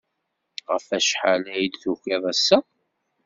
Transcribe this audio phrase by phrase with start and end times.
[0.71, 2.57] Ɣef wacḥal ay d-tukid ass-a?